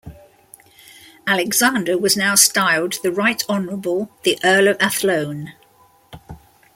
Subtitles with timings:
[1.27, 5.51] Alexander was now styled The Right Honourable The Earl of Athlone.